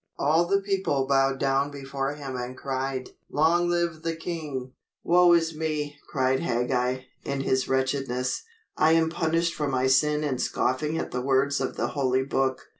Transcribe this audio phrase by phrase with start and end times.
[0.17, 5.55] All the people bowed down before him and cried, "Long live the king!" "Woe is
[5.55, 8.41] me," cried Hagag, in his wretchedness.
[8.75, 12.69] "I am punished for my sin in scoffing at the words of the Holy Book."